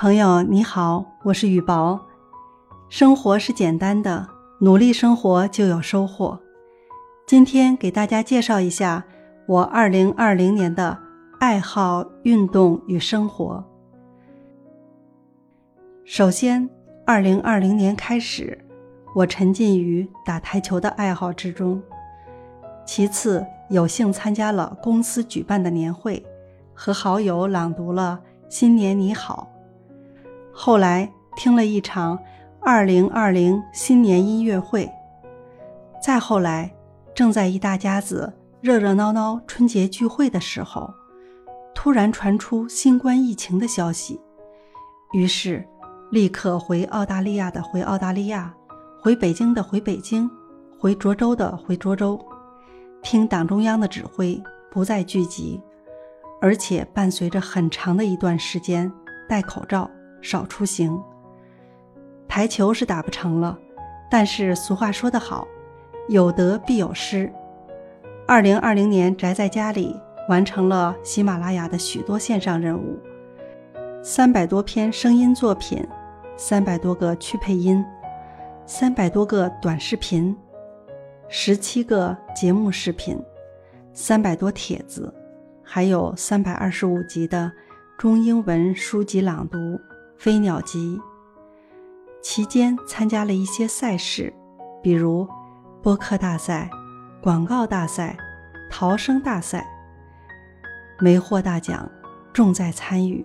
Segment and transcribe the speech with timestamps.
[0.00, 1.98] 朋友你好，我是雨薄。
[2.88, 4.28] 生活是简单的，
[4.60, 6.38] 努力生活就有收获。
[7.26, 9.04] 今天给大家介绍一下
[9.48, 10.96] 我2020年的
[11.40, 13.64] 爱好、运动与生活。
[16.04, 16.70] 首先
[17.06, 18.56] ，2020年开始，
[19.16, 21.82] 我沉浸于打台球的爱好之中。
[22.86, 26.24] 其次，有幸参加了公司举办的年会。
[26.72, 29.48] 和好友朗读了《新年你好》，
[30.60, 32.18] 后来听了一场
[32.60, 34.90] 二零二零新年音乐会，
[36.02, 36.74] 再后来，
[37.14, 40.92] 正在一大家子热热闹闹春节聚会的时候，
[41.76, 44.20] 突然传出新冠疫情的消息，
[45.12, 45.64] 于是
[46.10, 48.52] 立刻回澳大利亚的回澳大利亚，
[49.00, 50.28] 回北京的回北京，
[50.76, 52.18] 回涿州的回涿州，
[53.00, 55.60] 听党中央的指挥，不再聚集。
[56.40, 58.92] 而且伴随着很长的一段时间
[59.28, 59.88] 戴口罩、
[60.20, 61.00] 少出行。
[62.28, 63.58] 台球是打不成了，
[64.10, 65.46] 但是俗话说得好，
[66.08, 67.32] 有得必有失。
[68.26, 69.96] 二零二零年宅在家里，
[70.28, 72.98] 完成了喜马拉雅的许多线上任务：
[74.02, 75.82] 三百多篇声音作品，
[76.36, 77.84] 三百多个去配音，
[78.66, 80.36] 三百多个短视频，
[81.28, 83.18] 十七个节目视频，
[83.94, 85.12] 三百多帖子。
[85.70, 87.52] 还有三百二十五集的
[87.98, 89.58] 中英文书籍朗读
[90.18, 90.98] 《飞鸟集》，
[92.20, 94.34] 期间参加了一些赛事，
[94.82, 95.26] 比如
[95.80, 96.68] 播客大赛、
[97.22, 98.16] 广告大赛、
[98.68, 99.64] 逃生大赛，
[100.98, 101.88] 没获大奖，
[102.32, 103.24] 重在参与。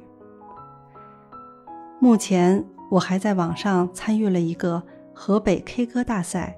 [2.00, 4.83] 目前我还在网上参与了一个
[5.16, 6.55] 河北 K 歌大赛，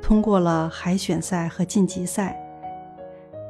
[0.00, 2.42] 通过了海选赛和晋级赛。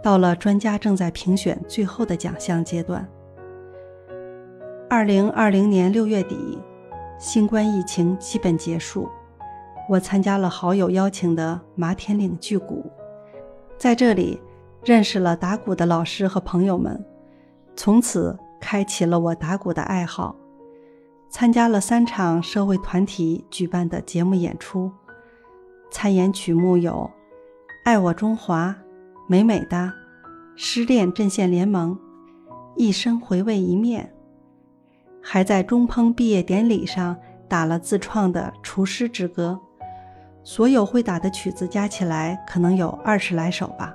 [0.03, 3.08] 到了专家正在评选最后的奖项阶段。
[4.91, 6.59] 二零二零年六月底，
[7.19, 9.06] 新冠疫情基本结束，
[9.87, 12.91] 我参加了好友邀请的麻田岭巨鼓，
[13.76, 14.41] 在这里
[14.82, 17.04] 认识了打鼓的老师和朋友们，
[17.76, 20.34] 从此开启了我打鼓的爱好。
[21.28, 24.91] 参加了三场社会团体举办的节目演出，
[25.91, 26.93] 参演曲目有
[27.84, 28.69] 《爱我中华》。
[29.31, 29.93] 美美的
[30.56, 31.99] 失恋阵线联盟，
[32.76, 34.15] 一生回味一面，
[35.23, 37.17] 还在中烹毕业典礼上
[37.49, 39.59] 打了自创的厨师之歌，
[40.43, 43.95] 所有会打的曲子加起来可能有二十来首吧。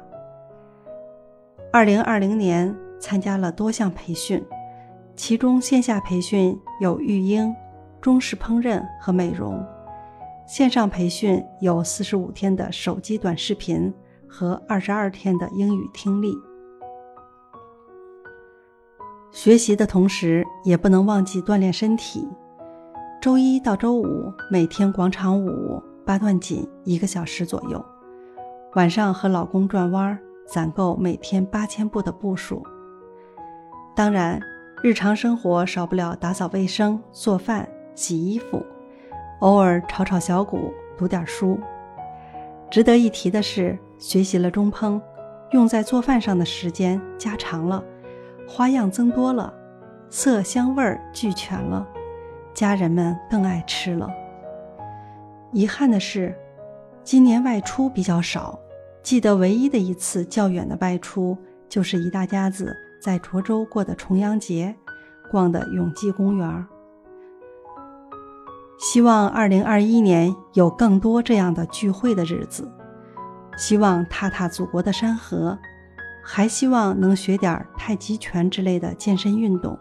[1.72, 4.44] 二零二零年参加了多项培训，
[5.16, 7.54] 其中线下培训有育婴、
[8.00, 9.66] 中式烹饪和美容，
[10.46, 13.94] 线上培训有四十五天的手机短视频。
[14.36, 16.36] 和二十二天的英语听力，
[19.34, 22.30] 学习的同时也不能忘记锻炼身体。
[23.20, 27.84] 周一到周五每天广场舞八段锦一个小时左右，
[28.76, 32.64] 晚上和老公转弯，攒够每天八千步的步数。
[33.96, 34.40] 当然，
[34.84, 38.64] 日常生活少不了打扫卫生、做饭、洗衣服，
[39.40, 41.60] 偶尔炒炒小鼓、读点书。
[42.70, 43.78] 值得一提的是。
[44.00, 45.00] 学习了中烹，
[45.52, 47.82] 用在做饭上的时间加长了，
[48.48, 49.54] 花样增多了，
[50.09, 51.88] 色香味儿俱全了，
[52.54, 54.09] 家人们更爱吃了。
[55.52, 56.36] 遗憾的是，
[57.04, 58.59] 今年外出比较少，
[59.02, 61.38] 记得唯一的一次较远的外出，
[61.68, 64.75] 就是一大家子在涿州过的重阳节，
[65.31, 66.66] 逛的永济公园。
[68.80, 72.70] 希望二零二一年有更多这样的聚会的日子。
[73.56, 75.58] 希望踏踏祖国的山河，
[76.24, 79.78] 还希望能学点太极拳之类的健身运动。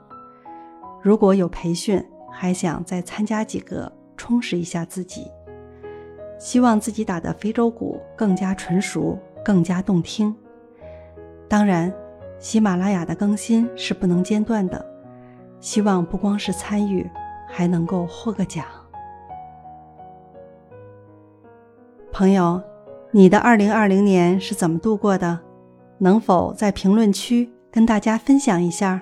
[1.01, 5.31] 如果有培训，还想再参加几个，充实一下自己。
[6.39, 10.35] 希望自己打的非洲鼓更加纯熟，更加动听。
[11.49, 11.93] 当然，
[12.39, 14.85] 喜马拉雅的更新是不能间断的。
[15.61, 17.09] 希望不光是参与，
[17.49, 18.65] 还能够获个奖。
[22.13, 22.61] 朋友。
[23.15, 25.39] 你的二零二零年是怎么度过的？
[26.03, 29.01] 能否在评论区跟大家分享一下？